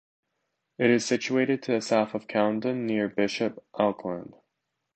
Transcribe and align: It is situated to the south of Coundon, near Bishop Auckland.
It 0.79 0.89
is 0.89 1.05
situated 1.05 1.61
to 1.61 1.73
the 1.73 1.79
south 1.79 2.15
of 2.15 2.25
Coundon, 2.27 2.87
near 2.87 3.07
Bishop 3.07 3.63
Auckland. 3.75 4.33